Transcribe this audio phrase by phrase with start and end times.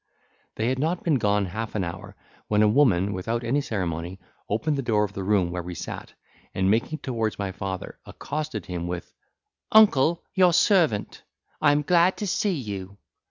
[0.55, 2.15] They had not been gone half an hour,
[2.47, 6.13] when a woman, without any ceremony, opened the door of the room where we sat,
[6.55, 9.13] and, making towards my father, accosted him with,
[9.71, 12.97] "Uncle, your servant—I am glad to see you."